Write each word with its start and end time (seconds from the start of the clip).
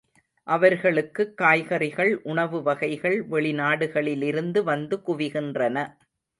அவர்களுக்குக் 0.47 1.37
காய்கறிகள் 1.37 2.21
உணவுவகைகள் 2.23 3.29
வெளிநாடுகளிலிருந்து 3.29 4.63
வந்து 4.63 4.97
குவிகின்றன. 5.07 5.77